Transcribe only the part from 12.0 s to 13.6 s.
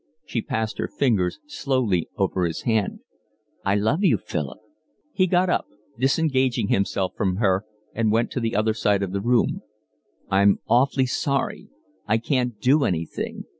I can't do anything.